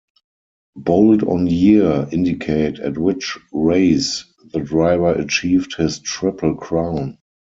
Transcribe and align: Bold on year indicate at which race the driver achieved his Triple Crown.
Bold 0.77 1.21
on 1.21 1.45
year 1.45 2.09
indicate 2.11 2.79
at 2.79 2.97
which 2.97 3.37
race 3.53 4.25
the 4.51 4.59
driver 4.59 5.11
achieved 5.13 5.75
his 5.75 5.99
Triple 5.99 6.55
Crown. 6.55 7.19